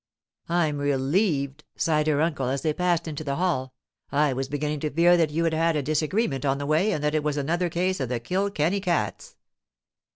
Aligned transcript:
'I'm 0.49 0.79
relieved!' 0.79 1.63
sighed 1.75 2.07
her 2.07 2.21
uncle 2.21 2.49
as 2.49 2.63
they 2.63 2.73
passed 2.73 3.07
into 3.07 3.23
the 3.23 3.35
hall. 3.35 3.75
'I 4.11 4.33
was 4.33 4.49
beginning 4.49 4.79
to 4.79 4.89
fear 4.89 5.15
that 5.15 5.29
you 5.29 5.43
had 5.43 5.53
had 5.53 5.75
a 5.75 5.83
disagreement 5.83 6.43
on 6.43 6.57
the 6.57 6.65
way, 6.65 6.91
and 6.91 7.03
that 7.03 7.13
it 7.13 7.23
was 7.23 7.37
another 7.37 7.69
case 7.69 7.99
of 7.99 8.09
the 8.09 8.19
Kilkenny 8.19 8.81
cats. 8.81 9.35